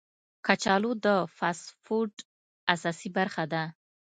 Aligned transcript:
کچالو 0.45 0.91
د 1.05 1.07
فاسټ 1.37 1.67
فوډ 1.83 2.11
اساسي 2.73 3.09
برخه 3.17 3.43
ده 3.53 3.63